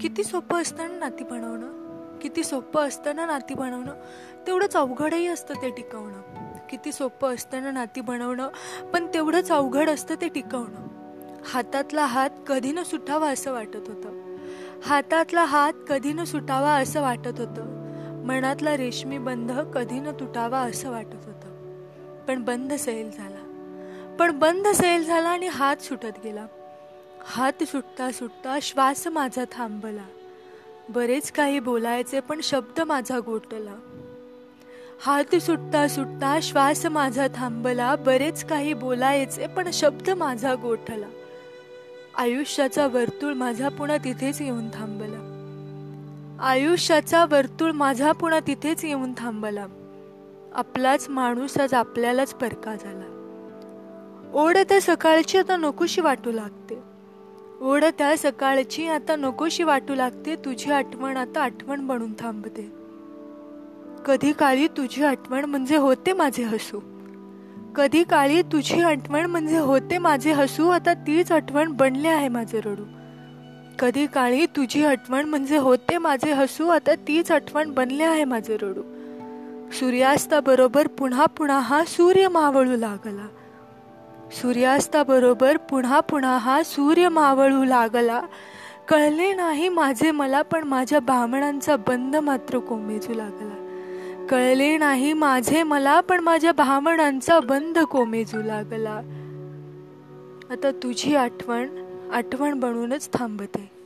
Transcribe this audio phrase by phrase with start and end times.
[0.00, 1.80] किती सोपं असतं ना नाती बनवणं?
[2.18, 3.94] किती सोपं असतं ना नाती बनवणं?
[4.46, 6.20] तेवढंच अवघडही असतं ते टिकवणं.
[6.70, 8.48] किती सोपं असतं ना नाती बनवणं?
[8.94, 10.86] पण तेवढंच अवघड असतं ते टिकवणं.
[11.44, 14.36] हातातला हात कधी न सुटावा असं वाटत होतं.
[14.82, 17.80] हातातला हात कधी न सुटावा असं वाटत होतं.
[18.24, 21.76] मनातला रेशमी बंध कधी न तुटावा असं वाटत होतं.
[22.28, 23.46] पण बंद सैल झाला.
[24.18, 26.46] पण बंद सैल झाला आणि हात सुटत गेला.
[27.26, 30.04] हात सुटता सुटता श्वास माझा थांबला.
[30.88, 33.74] बरेच काही बोलायचे पण शब्द माझा गोठला.
[35.00, 41.06] हात सुटता सुटता श्वास माझा थांबला बरेच काही बोलायचे पण शब्द माझा गोठला.
[42.16, 45.26] आयुष्याचा वर्तुळ माझा पुन्हा तिथेच येऊन थांबला.
[46.40, 49.66] आयुष्याचा वर्तुळ माझा पुन्हा तिथेच येऊन थांबला.
[50.54, 53.16] आपलाच माणूस आज आपल्यालाच परका झाला.
[54.34, 56.89] ओढ त्या सकाळची आता नकोशी वाटू लागते.
[57.60, 58.86] ओढ त्या सकाळची.
[58.88, 60.36] आता नकोशी वाटू लागते.
[60.36, 62.72] तुझी आठवण आता आठवण बनून थांबते.
[64.04, 66.80] कधी काळी तुझी आठवण म्हणजे होते माझे हसू.
[67.76, 70.68] कधी काळी तुझी आठवण म्हणजे होते माझे हसू.
[70.68, 72.84] आता तीच आठवण बनले आहे माझे रडू.
[73.78, 76.68] कधी काळी तुझी आठवण म्हणजे होते माझे हसू.
[76.68, 78.82] आता तीच आठवण बनले आहे माझे रडू.
[79.72, 83.26] सूर्यास्ताबरोबर पुन्हा पुन्हा हा सूर्य मावळू लागला.
[84.32, 88.20] सूर्यास्ताबरोबर पुन्हा पुन्हा हा सूर्य मावळू लागला.
[88.88, 93.54] कळले नाही माझे मला पण माझ्या भावनांचा बंद मात्र कोमेजू लागला.
[94.30, 99.00] कळले नाही माझे मला पण माझ्या भावनांचा बंद कोमेजू लागला.
[100.50, 101.68] आता तुझी आठवण
[102.12, 103.79] आठवण बनूनच थांबते.